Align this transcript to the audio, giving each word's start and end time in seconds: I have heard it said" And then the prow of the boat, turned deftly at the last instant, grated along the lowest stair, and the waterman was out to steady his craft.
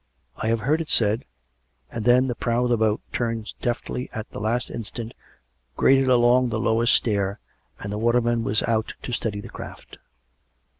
I 0.37 0.47
have 0.47 0.61
heard 0.61 0.81
it 0.81 0.89
said" 0.89 1.25
And 1.91 2.05
then 2.05 2.25
the 2.25 2.33
prow 2.33 2.63
of 2.63 2.71
the 2.71 2.77
boat, 2.77 3.01
turned 3.13 3.53
deftly 3.61 4.09
at 4.11 4.27
the 4.31 4.39
last 4.39 4.71
instant, 4.71 5.13
grated 5.77 6.07
along 6.07 6.49
the 6.49 6.59
lowest 6.59 6.95
stair, 6.95 7.39
and 7.79 7.93
the 7.93 7.99
waterman 7.99 8.43
was 8.43 8.63
out 8.63 8.95
to 9.03 9.11
steady 9.13 9.41
his 9.41 9.51
craft. 9.51 9.99